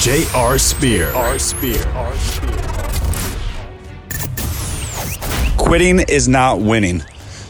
[0.00, 0.56] J.R.
[0.56, 1.12] Spear.
[1.12, 1.38] R.
[1.38, 1.86] Spear.
[1.88, 2.16] R.
[2.16, 2.56] Spear.
[5.58, 7.02] Quitting is not winning.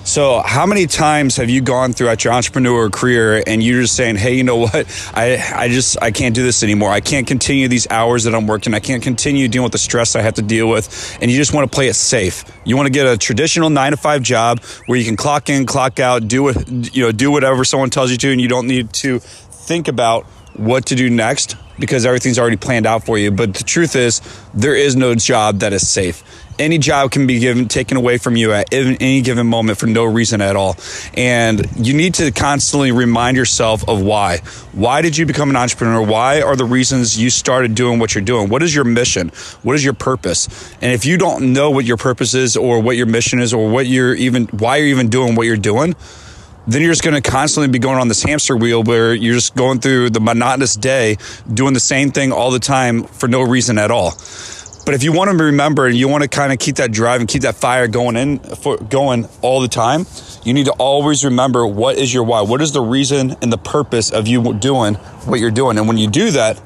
[0.03, 4.17] So, how many times have you gone throughout your entrepreneur career and you're just saying,
[4.17, 4.75] "Hey, you know what?
[5.15, 6.91] I I just I can't do this anymore.
[6.91, 8.75] I can't continue these hours that I'm working.
[8.75, 11.55] I can't continue dealing with the stress I have to deal with." And you just
[11.55, 12.45] want to play it safe.
[12.65, 15.67] You want to get a traditional 9 to 5 job where you can clock in,
[15.67, 18.67] clock out, do it, you know, do whatever someone tells you to and you don't
[18.67, 20.25] need to think about
[20.57, 23.31] what to do next because everything's already planned out for you.
[23.31, 24.21] But the truth is,
[24.55, 26.23] there is no job that is safe.
[26.59, 30.05] Any job can be given, taken away from you at any given moment for no
[30.05, 30.77] reason at all.
[31.15, 34.41] And you need to constantly remind yourself of why.
[34.73, 36.03] Why did you become an entrepreneur?
[36.03, 38.51] Why are the reasons you started doing what you're doing?
[38.51, 39.31] What is your mission?
[39.63, 40.49] What is your purpose?
[40.83, 43.71] And if you don't know what your purpose is or what your mission is or
[43.71, 45.97] what you're even, why you're even doing what you're doing,
[46.67, 49.55] then you're just going to constantly be going on this hamster wheel where you're just
[49.57, 51.17] going through the monotonous day,
[51.53, 54.13] doing the same thing all the time for no reason at all.
[54.85, 57.21] But if you want to remember and you want to kind of keep that drive
[57.21, 60.07] and keep that fire going in for, going all the time,
[60.43, 62.41] you need to always remember what is your why?
[62.43, 65.79] What is the reason and the purpose of you doing what you're doing?
[65.79, 66.61] And when you do that,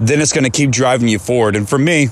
[0.00, 1.56] then it's going to keep driving you forward.
[1.56, 2.08] And for me,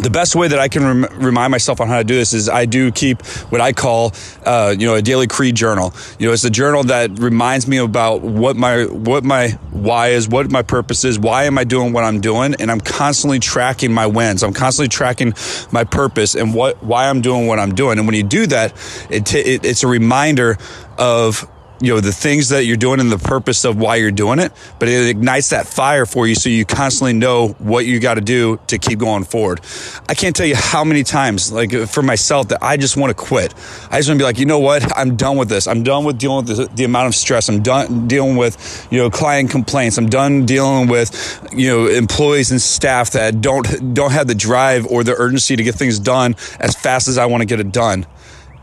[0.00, 2.48] the best way that I can rem- remind myself on how to do this is
[2.48, 4.12] I do keep what I call,
[4.44, 5.92] uh, you know, a daily creed journal.
[6.18, 10.28] You know, it's a journal that reminds me about what my what my why is,
[10.28, 13.92] what my purpose is, why am I doing what I'm doing, and I'm constantly tracking
[13.92, 14.42] my wins.
[14.42, 15.34] I'm constantly tracking
[15.72, 17.98] my purpose and what why I'm doing what I'm doing.
[17.98, 18.72] And when you do that,
[19.10, 20.56] it, t- it it's a reminder
[20.96, 21.48] of
[21.80, 24.52] you know the things that you're doing and the purpose of why you're doing it
[24.78, 28.20] but it ignites that fire for you so you constantly know what you got to
[28.20, 29.60] do to keep going forward.
[30.08, 33.14] I can't tell you how many times like for myself that i just want to
[33.14, 33.54] quit.
[33.90, 34.96] I just want to be like you know what?
[34.96, 35.66] I'm done with this.
[35.66, 37.48] I'm done with dealing with the, the amount of stress.
[37.48, 39.98] I'm done dealing with you know client complaints.
[39.98, 44.86] I'm done dealing with you know employees and staff that don't don't have the drive
[44.86, 47.72] or the urgency to get things done as fast as i want to get it
[47.72, 48.06] done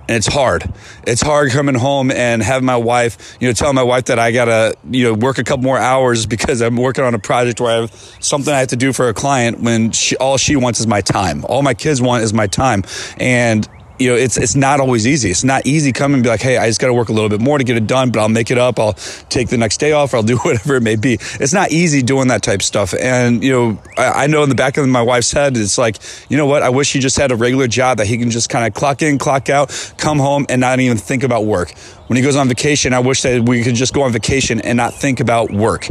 [0.08, 0.72] and it's hard.
[1.08, 4.32] It's hard coming home and having my wife, you know, telling my wife that I
[4.32, 7.72] gotta, you know, work a couple more hours because I'm working on a project where
[7.72, 10.80] I have something I have to do for a client when she, all she wants
[10.80, 11.44] is my time.
[11.46, 12.84] All my kids want is my time.
[13.18, 13.68] And
[14.00, 15.30] you know, it's it's not always easy.
[15.32, 17.30] It's not easy coming and be like, hey, I just got to work a little
[17.30, 18.80] bit more to get it done, but I'll make it up.
[18.80, 18.94] I'll
[19.30, 20.14] take the next day off.
[20.14, 21.14] Or I'll do whatever it may be.
[21.14, 22.94] It's not easy doing that type of stuff.
[22.94, 25.98] And you know, I, I know in the back of my wife's head, it's like,
[26.30, 26.64] you know what?
[26.64, 29.02] I wish he just had a regular job that he can just kind of clock
[29.02, 31.74] in, clock out, come home, and not even think about work.
[32.08, 34.78] When he goes on vacation, I wish that we could just go on vacation and
[34.78, 35.88] not think about work.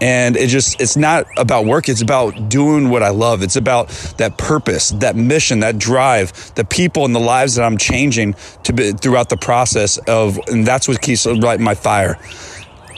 [0.00, 1.88] And it just, it's not about work.
[1.88, 3.42] It's about doing what I love.
[3.42, 3.88] It's about
[4.18, 8.72] that purpose, that mission, that drive, the people and the lives that I'm changing to
[8.72, 12.18] be throughout the process of, and that's what keeps lighting my fire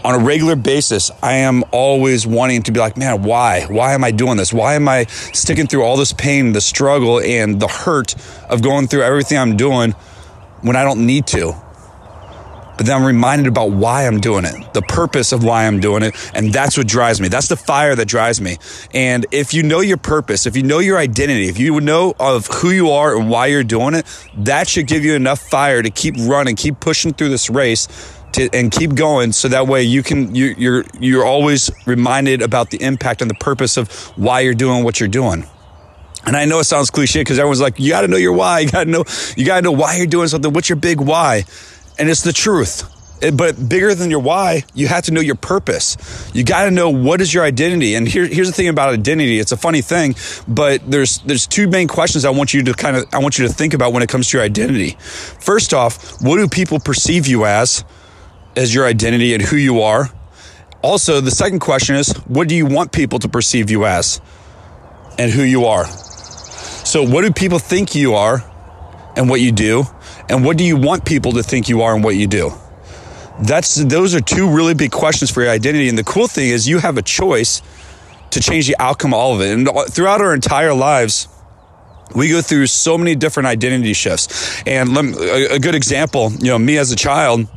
[0.04, 3.66] on a regular basis, I am always wanting to be like, man, why?
[3.66, 4.52] Why am I doing this?
[4.52, 8.14] Why am I sticking through all this pain, the struggle, and the hurt
[8.48, 9.92] of going through everything I'm doing
[10.62, 11.54] when I don't need to?
[12.80, 16.02] But then I'm reminded about why I'm doing it, the purpose of why I'm doing
[16.02, 16.14] it.
[16.34, 17.28] And that's what drives me.
[17.28, 18.56] That's the fire that drives me.
[18.94, 22.46] And if you know your purpose, if you know your identity, if you know of
[22.46, 24.06] who you are and why you're doing it,
[24.38, 27.86] that should give you enough fire to keep running, keep pushing through this race.
[28.34, 32.70] To, and keep going so that way you can you, you're you're always reminded about
[32.70, 35.48] the impact and the purpose of why you're doing what you're doing
[36.26, 38.60] and I know it sounds cliche because everyone's like, you got to know your why.
[38.60, 39.04] You got to know,
[39.36, 40.52] you got to know why you're doing something.
[40.52, 41.44] What's your big why?
[42.00, 42.90] And it's the truth.
[43.34, 45.98] But bigger than your why, you have to know your purpose.
[46.32, 47.94] You got to know what is your identity.
[47.94, 49.38] And here, here's the thing about identity.
[49.38, 50.14] It's a funny thing,
[50.48, 53.46] but there's there's two main questions I want you to kind of I want you
[53.46, 54.96] to think about when it comes to your identity.
[54.98, 57.84] First off, what do people perceive you as
[58.56, 60.08] as your identity and who you are?
[60.82, 64.18] Also, the second question is, what do you want people to perceive you as
[65.18, 65.84] and who you are?
[65.84, 68.42] So, what do people think you are
[69.14, 69.84] and what you do?
[70.30, 72.52] And what do you want people to think you are and what you do?
[73.40, 75.88] That's those are two really big questions for your identity.
[75.88, 77.62] And the cool thing is you have a choice
[78.30, 79.52] to change the outcome of all of it.
[79.52, 81.26] And throughout our entire lives,
[82.14, 84.62] we go through so many different identity shifts.
[84.66, 87.48] And a good example, you know, me as a child,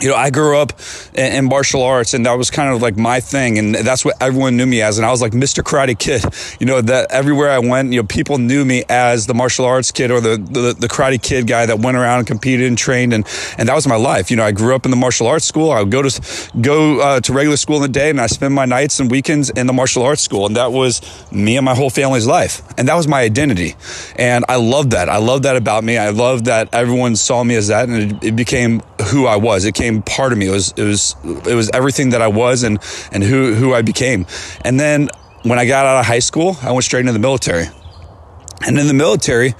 [0.00, 0.72] you know, I grew up
[1.14, 4.56] in, martial arts, and that was kind of like my thing, and that's what everyone
[4.56, 4.98] knew me as.
[4.98, 5.62] And I was like Mr.
[5.62, 6.22] Karate Kid.
[6.60, 9.90] You know, that everywhere I went, you know, people knew me as the martial arts
[9.90, 13.12] kid or the, the, the Karate Kid guy that went around and competed and trained,
[13.12, 13.26] and
[13.58, 14.30] and that was my life.
[14.30, 15.72] You know, I grew up in the martial arts school.
[15.72, 18.54] I would go to go uh, to regular school in the day, and I spend
[18.54, 21.00] my nights and weekends in the martial arts school, and that was
[21.32, 23.74] me and my whole family's life, and that was my identity,
[24.16, 25.08] and I loved that.
[25.08, 25.98] I loved that about me.
[25.98, 29.64] I loved that everyone saw me as that, and it, it became who I was.
[29.64, 30.46] It became part of me.
[30.46, 32.78] It was it was it was everything that I was and
[33.12, 34.26] and who who I became.
[34.64, 35.08] And then
[35.42, 37.66] when I got out of high school, I went straight into the military.
[38.66, 39.54] And in the military,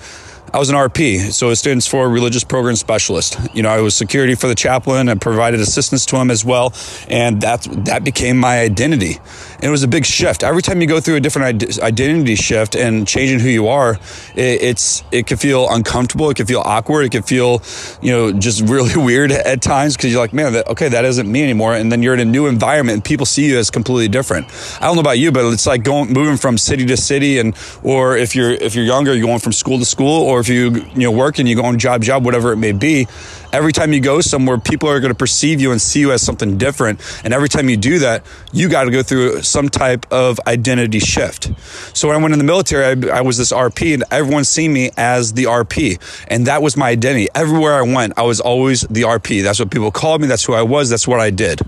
[0.53, 3.39] I was an RP, so it stands for Religious Program Specialist.
[3.55, 6.75] You know, I was security for the chaplain and provided assistance to him as well,
[7.09, 9.21] and that that became my identity.
[9.62, 10.43] And it was a big shift.
[10.43, 13.99] Every time you go through a different identity shift and changing who you are,
[14.35, 16.31] it, it's it can feel uncomfortable.
[16.31, 17.05] It can feel awkward.
[17.05, 17.62] It can feel,
[18.01, 21.31] you know, just really weird at times because you're like, man, that, okay, that isn't
[21.31, 21.75] me anymore.
[21.75, 24.47] And then you're in a new environment and people see you as completely different.
[24.81, 27.55] I don't know about you, but it's like going moving from city to city, and
[27.83, 30.71] or if you're if you're younger, you're going from school to school, or if you
[30.95, 33.07] you know work and you go on job job whatever it may be
[33.52, 36.23] every time you go somewhere people are going to perceive you and see you as
[36.23, 37.00] something different.
[37.25, 40.99] And every time you do that you got to go through some type of identity
[40.99, 41.50] shift.
[41.97, 44.73] So when i went in the military I, I was this rp and everyone seen
[44.73, 47.29] me as the rp and that was my identity.
[47.35, 50.26] Everywhere i went i was always the rp that's what people called me.
[50.26, 50.91] That's who i was.
[50.91, 51.61] That's what i did.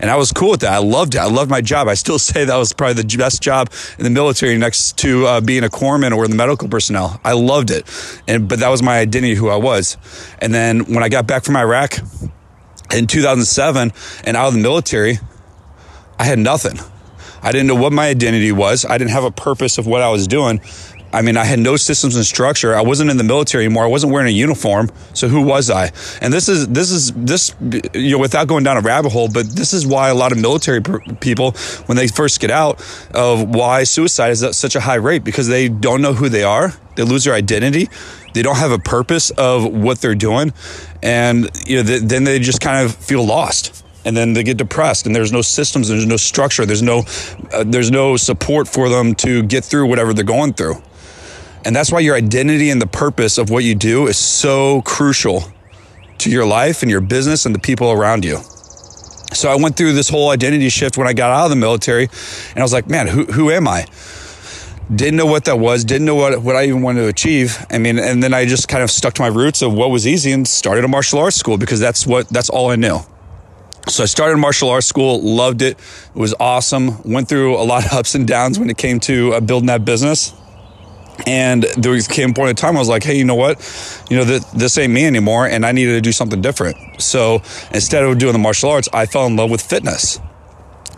[0.00, 0.72] And i was cool with that.
[0.72, 1.18] I loved it.
[1.18, 1.88] I loved my job.
[1.88, 5.40] I still say that was probably the best job in the military next to uh,
[5.40, 7.20] being a corpsman or the medical personnel.
[7.24, 7.84] I loved it.
[8.26, 9.96] And but that was my identity, who I was.
[10.38, 11.96] And then when I got back from Iraq
[12.92, 13.92] in 2007
[14.24, 15.20] and out of the military,
[16.18, 16.76] I had nothing.
[17.40, 18.84] I didn't know what my identity was.
[18.84, 20.60] I didn't have a purpose of what I was doing.
[21.12, 22.74] I mean, I had no systems and structure.
[22.74, 23.84] I wasn't in the military anymore.
[23.84, 24.90] I wasn't wearing a uniform.
[25.12, 25.90] So who was I?
[26.20, 27.54] And this is this is this
[27.94, 30.38] you know without going down a rabbit hole, but this is why a lot of
[30.38, 30.80] military
[31.20, 31.52] people
[31.86, 32.80] when they first get out
[33.12, 36.44] of why suicide is at such a high rate because they don't know who they
[36.44, 36.74] are.
[36.96, 37.88] They lose their identity.
[38.34, 40.52] They don't have a purpose of what they're doing,
[41.02, 45.04] and you know then they just kind of feel lost and then they get depressed
[45.04, 47.04] and there's no systems there's no structure there's no
[47.52, 50.80] uh, there's no support for them to get through whatever they're going through
[51.64, 55.44] and that's why your identity and the purpose of what you do is so crucial
[56.18, 58.38] to your life and your business and the people around you.
[59.32, 62.08] So I went through this whole identity shift when I got out of the military
[62.50, 63.86] and I was like, man, who, who am I?
[64.94, 67.64] Didn't know what that was, didn't know what, what I even wanted to achieve.
[67.70, 70.06] I mean, and then I just kind of stuck to my roots of what was
[70.06, 72.98] easy and started a martial arts school because that's what, that's all I knew.
[73.86, 75.78] So I started martial arts school, loved it.
[76.14, 77.00] It was awesome.
[77.04, 79.84] Went through a lot of ups and downs when it came to uh, building that
[79.84, 80.32] business.
[81.26, 83.58] And there came a point in time I was like, hey, you know what?
[84.10, 87.00] You know, th- this ain't me anymore, and I needed to do something different.
[87.00, 90.20] So instead of doing the martial arts, I fell in love with fitness.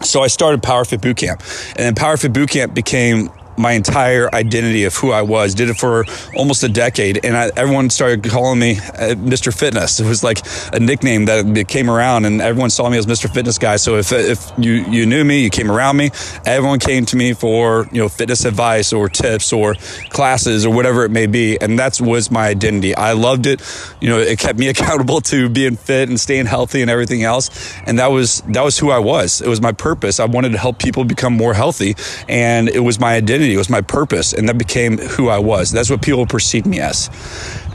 [0.01, 1.41] So I started PowerFit Bootcamp,
[1.77, 5.55] and then PowerFit Bootcamp became my entire identity of who I was.
[5.55, 6.05] Did it for
[6.37, 9.57] almost a decade, and I, everyone started calling me uh, Mr.
[9.57, 10.01] Fitness.
[10.01, 10.39] It was like
[10.73, 13.33] a nickname that came around, and everyone saw me as Mr.
[13.33, 13.77] Fitness guy.
[13.77, 16.11] So if if you you knew me, you came around me.
[16.47, 19.75] Everyone came to me for you know fitness advice or tips or
[20.11, 22.95] classes or whatever it may be, and that was my identity.
[22.95, 23.61] I loved it.
[24.01, 27.75] You know, it kept me accountable to being fit and staying healthy and everything else,
[27.87, 29.41] and that was that was who I was.
[29.41, 30.21] It was my purpose.
[30.21, 31.97] I wanted to help people become more healthy,
[32.29, 35.39] and it was my identity identity, it was my purpose, and that became who I
[35.39, 35.71] was.
[35.71, 37.11] That's what people perceive me as.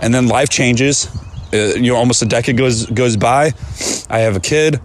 [0.02, 1.08] And then life changes.
[1.54, 3.54] Uh, you know, almost a decade goes goes by.
[4.10, 4.80] I have a kid.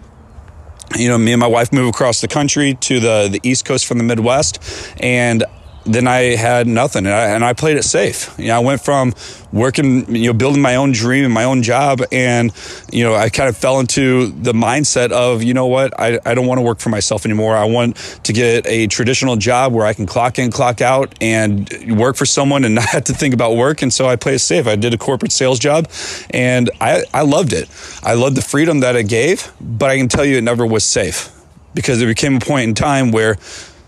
[0.95, 3.85] You know, me and my wife move across the country to the the East Coast
[3.85, 4.59] from the Midwest,
[4.99, 5.43] and
[5.85, 8.33] then I had nothing, and I, and I played it safe.
[8.37, 9.13] You know, I went from
[9.51, 12.51] working, you know, building my own dream and my own job, and
[12.91, 16.33] you know, I kind of fell into the mindset of, you know what, I, I
[16.35, 17.55] don't want to work for myself anymore.
[17.55, 21.69] I want to get a traditional job where I can clock in, clock out, and
[21.97, 23.81] work for someone and not have to think about work.
[23.81, 24.67] And so I played it safe.
[24.67, 25.89] I did a corporate sales job,
[26.29, 27.69] and I I loved it.
[28.03, 30.83] I loved the freedom that it gave, but I can tell you, it never was
[30.83, 31.29] safe
[31.73, 33.37] because there became a point in time where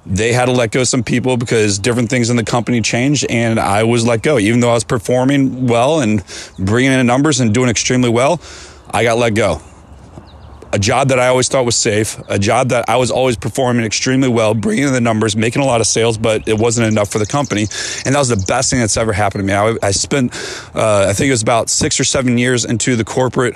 [0.05, 3.59] they had to let go some people because different things in the company changed and
[3.59, 4.37] I was let go.
[4.37, 6.23] Even though I was performing well and
[6.59, 8.39] bringing in numbers and doing extremely well,
[8.91, 9.61] I got let go.
[10.73, 13.85] A job that I always thought was safe, a job that I was always performing
[13.85, 17.09] extremely well, bringing in the numbers, making a lot of sales, but it wasn't enough
[17.09, 17.61] for the company.
[18.05, 19.53] And that was the best thing that's ever happened to me.
[19.53, 20.33] I, I spent,
[20.75, 23.55] uh, I think it was about six or seven years into the corporate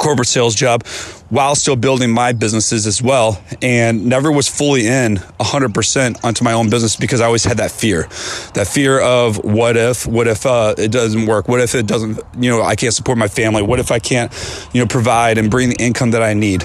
[0.00, 0.84] corporate sales job
[1.28, 6.54] while still building my businesses as well and never was fully in 100% onto my
[6.54, 8.08] own business because I always had that fear
[8.54, 12.18] that fear of what if what if uh, it doesn't work what if it doesn't
[12.38, 14.32] you know I can't support my family what if I can't
[14.72, 16.64] you know provide and bring the income that I need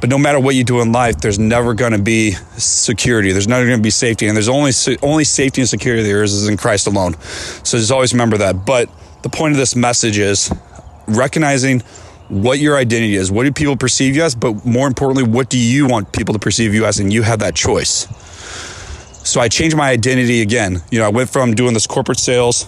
[0.00, 3.30] but no matter what you do in life, there's never going to be security.
[3.30, 6.32] There's never going to be safety, and there's only only safety and security there is,
[6.32, 7.14] is in Christ alone.
[7.62, 8.66] So just always remember that.
[8.66, 8.90] But
[9.22, 10.52] the point of this message is
[11.06, 11.82] recognizing
[12.32, 13.30] what your identity is.
[13.30, 14.34] What do people perceive you as?
[14.34, 16.98] But more importantly, what do you want people to perceive you as?
[16.98, 18.08] And you have that choice.
[19.22, 20.78] So I changed my identity again.
[20.90, 22.66] You know, I went from doing this corporate sales,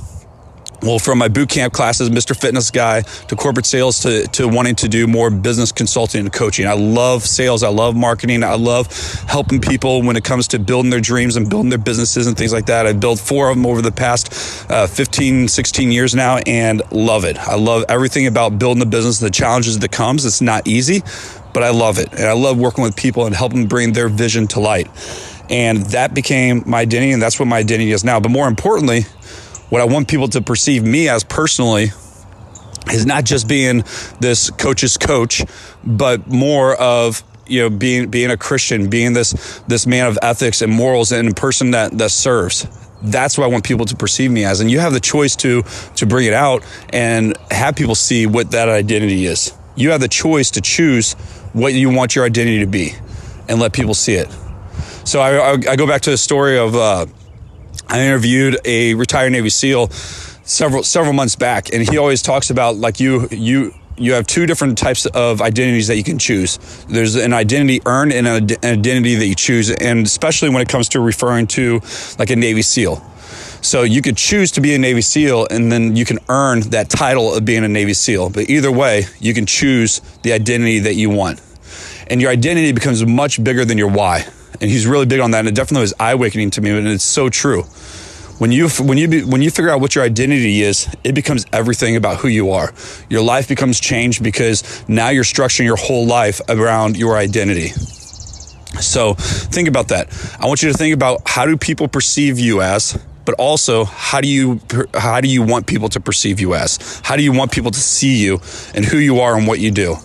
[0.85, 2.39] well, from my boot camp classes, Mr.
[2.39, 6.67] Fitness guy, to corporate sales, to, to wanting to do more business consulting and coaching.
[6.67, 7.63] I love sales.
[7.63, 8.43] I love marketing.
[8.43, 8.93] I love
[9.27, 12.53] helping people when it comes to building their dreams and building their businesses and things
[12.53, 12.87] like that.
[12.87, 17.25] I've built four of them over the past uh, 15, 16 years now and love
[17.25, 17.39] it.
[17.39, 20.27] I love everything about building the business, the challenges that comes.
[20.27, 21.03] It's not easy,
[21.55, 22.13] but I love it.
[22.13, 24.89] And I love working with people and helping bring their vision to light.
[25.51, 28.19] And that became my identity, and that's what my identity is now.
[28.19, 29.05] But more importantly,
[29.71, 31.89] what I want people to perceive me as personally
[32.93, 33.85] is not just being
[34.21, 35.43] this coach's coach,
[35.85, 40.63] but more of you know being being a Christian, being this this man of ethics
[40.63, 42.67] and morals and a person that that serves.
[43.03, 45.63] That's what I want people to perceive me as, and you have the choice to
[45.97, 49.53] to bring it out and have people see what that identity is.
[49.77, 51.15] You have the choice to choose
[51.53, 52.93] what you want your identity to be,
[53.49, 54.29] and let people see it.
[55.05, 56.75] So I, I, I go back to the story of.
[56.75, 57.07] Uh,
[57.89, 62.77] I interviewed a retired Navy SEAL several several months back, and he always talks about
[62.77, 66.59] like you you you have two different types of identities that you can choose.
[66.89, 70.89] There's an identity earned and an identity that you choose, and especially when it comes
[70.91, 71.81] to referring to
[72.19, 72.97] like a Navy SEAL.
[73.61, 76.91] So you could choose to be a Navy SEAL, and then you can earn that
[76.91, 78.31] title of being a Navy SEAL.
[78.31, 81.41] But either way, you can choose the identity that you want,
[82.09, 84.27] and your identity becomes much bigger than your why
[84.61, 85.41] and he's really big on that.
[85.41, 87.65] And it definitely was eye awakening to me, and it's so true.
[88.39, 91.95] When you when you when you figure out what your identity is, it becomes everything
[91.95, 92.73] about who you are.
[93.09, 97.69] Your life becomes changed because now you're structuring your whole life around your identity.
[98.81, 100.09] So think about that.
[100.41, 104.21] I want you to think about how do people perceive you as, but also how
[104.21, 104.61] do you
[104.95, 107.01] how do you want people to perceive you as?
[107.05, 108.41] How do you want people to see you
[108.75, 109.97] and who you are and what you do?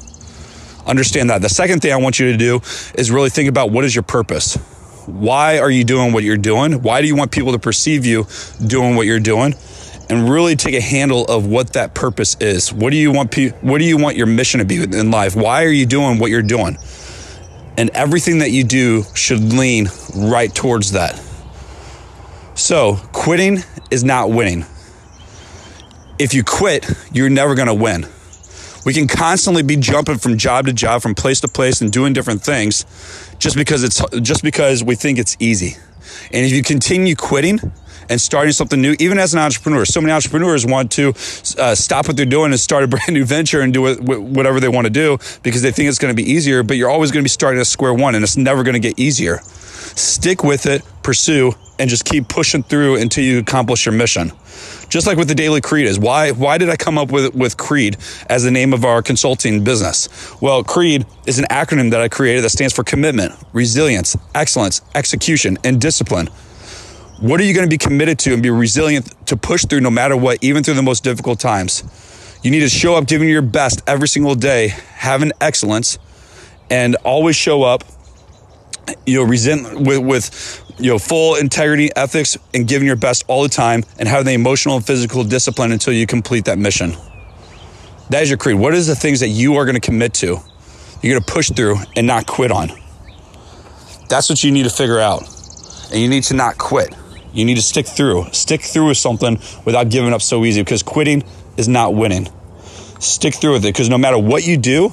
[0.89, 1.43] Understand that.
[1.43, 2.61] The second thing I want you to do
[2.95, 4.55] is really think about what is your purpose?
[5.05, 6.81] Why are you doing what you're doing?
[6.81, 8.25] Why do you want people to perceive you
[8.65, 9.53] doing what you're doing?
[10.09, 12.73] And really take a handle of what that purpose is.
[12.73, 15.35] What do you want pe- what do you want your mission to be in life?
[15.35, 16.77] Why are you doing what you're doing?
[17.77, 21.21] And everything that you do should lean right towards that.
[22.55, 23.59] So, quitting
[23.91, 24.65] is not winning.
[26.17, 28.07] If you quit, you're never going to win.
[28.85, 32.13] We can constantly be jumping from job to job, from place to place, and doing
[32.13, 32.85] different things,
[33.37, 35.75] just because it's just because we think it's easy.
[36.31, 37.59] And if you continue quitting
[38.09, 41.09] and starting something new, even as an entrepreneur, so many entrepreneurs want to
[41.59, 44.69] uh, stop what they're doing and start a brand new venture and do whatever they
[44.69, 46.63] want to do because they think it's going to be easier.
[46.63, 48.79] But you're always going to be starting at square one, and it's never going to
[48.79, 49.39] get easier.
[49.43, 54.31] Stick with it, pursue, and just keep pushing through until you accomplish your mission.
[54.89, 57.57] Just like with the Daily Creed is why why did I come up with with
[57.57, 60.09] Creed as the name of our consulting business?
[60.41, 65.59] Well, Creed is an acronym that I created that stands for commitment, resilience, excellence, execution,
[65.63, 66.27] and discipline.
[67.19, 69.91] What are you going to be committed to and be resilient to push through no
[69.91, 71.83] matter what, even through the most difficult times?
[72.41, 75.99] You need to show up giving your best every single day, having excellence,
[76.71, 77.83] and always show up
[79.05, 83.43] you know, resent with, with you know, full integrity, ethics, and giving your best all
[83.43, 86.95] the time, and having the emotional and physical discipline until you complete that mission.
[88.09, 88.57] That is your creed.
[88.57, 90.39] What is the things that you are going to commit to?
[91.01, 92.71] You're going to push through and not quit on.
[94.09, 95.21] That's what you need to figure out.
[95.91, 96.95] And you need to not quit.
[97.33, 98.25] You need to stick through.
[98.31, 101.23] Stick through with something without giving up so easy because quitting
[101.57, 102.27] is not winning.
[102.99, 104.91] Stick through with it because no matter what you do,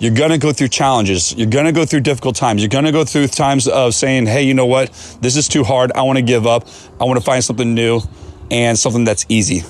[0.00, 1.34] you're going to go through challenges.
[1.34, 2.62] You're going to go through difficult times.
[2.62, 4.90] You're going to go through times of saying, hey, you know what?
[5.20, 5.92] This is too hard.
[5.92, 6.66] I want to give up.
[6.98, 8.00] I want to find something new
[8.50, 9.62] and something that's easy.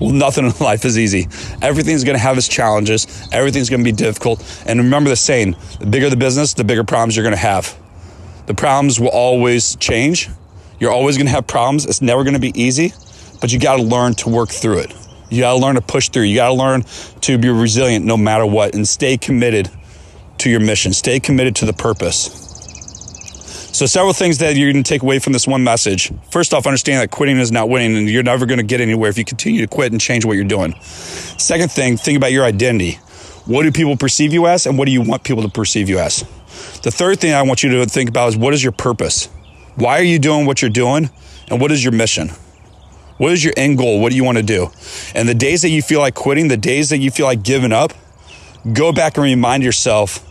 [0.00, 1.28] Well, nothing in life is easy.
[1.62, 3.06] Everything's going to have its challenges.
[3.30, 4.42] Everything's going to be difficult.
[4.66, 7.78] And remember the saying the bigger the business, the bigger problems you're going to have.
[8.46, 10.28] The problems will always change.
[10.80, 11.86] You're always going to have problems.
[11.86, 12.92] It's never going to be easy,
[13.40, 15.05] but you got to learn to work through it.
[15.30, 16.22] You got to learn to push through.
[16.22, 16.82] You got to learn
[17.22, 19.70] to be resilient no matter what and stay committed
[20.38, 20.92] to your mission.
[20.92, 22.42] Stay committed to the purpose.
[23.76, 26.10] So, several things that you're going to take away from this one message.
[26.30, 29.10] First off, understand that quitting is not winning, and you're never going to get anywhere
[29.10, 30.74] if you continue to quit and change what you're doing.
[30.80, 32.92] Second thing, think about your identity.
[33.44, 35.98] What do people perceive you as, and what do you want people to perceive you
[35.98, 36.20] as?
[36.84, 39.26] The third thing I want you to think about is what is your purpose?
[39.74, 41.10] Why are you doing what you're doing,
[41.50, 42.30] and what is your mission?
[43.18, 44.00] What is your end goal?
[44.00, 44.70] What do you want to do?
[45.14, 47.72] And the days that you feel like quitting, the days that you feel like giving
[47.72, 47.92] up,
[48.72, 50.22] go back and remind yourself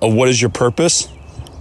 [0.00, 1.08] of what is your purpose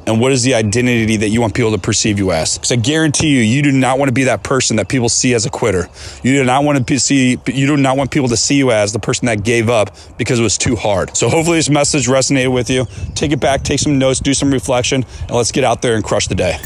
[0.05, 2.57] and what is the identity that you want people to perceive you as.
[2.57, 5.33] Because I guarantee you, you do not want to be that person that people see
[5.33, 5.87] as a quitter.
[6.23, 8.91] You do not want to see, you do not want people to see you as
[8.91, 11.15] the person that gave up because it was too hard.
[11.15, 12.87] So hopefully this message resonated with you.
[13.15, 16.03] Take it back, take some notes, do some reflection, and let's get out there and
[16.03, 16.57] crush the day.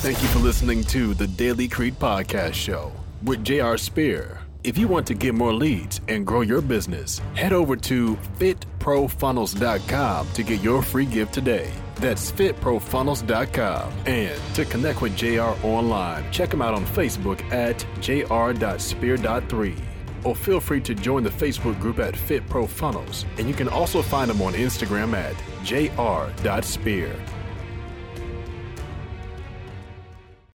[0.00, 3.78] Thank you for listening to the Daily Creed Podcast Show with J.R.
[3.78, 4.40] Spear.
[4.64, 10.28] If you want to get more leads and grow your business, head over to fitprofunnels.com
[10.32, 11.70] to get your free gift today.
[11.94, 13.92] That's fitprofunnels.com.
[14.06, 19.78] And to connect with JR online, check him out on Facebook at jr.spear.3.
[20.24, 23.24] Or feel free to join the Facebook group at Fit Pro Funnels.
[23.38, 27.14] And you can also find him on Instagram at jr.spear.